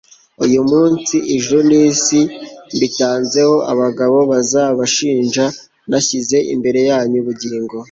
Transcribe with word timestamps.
uyu 0.45 0.61
munsi, 0.71 1.15
ijuru 1.35 1.59
n'isi 1.69 2.19
mbitanzeho 2.75 3.55
abagabo 3.71 4.17
bazabashinja 4.31 5.45
nashyize 5.89 6.37
imbere 6.53 6.79
yanyu 6.89 7.17
ubugingo 7.21 7.75